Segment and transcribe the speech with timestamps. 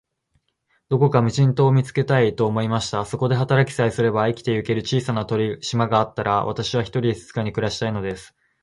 [0.89, 3.05] どこか無人島を見つけたい、と思いました。
[3.05, 5.27] そこで働きさえすれば、生きてゆける小さな
[5.61, 8.33] 島があったら、私は、ひとりで静かに暮したいのです。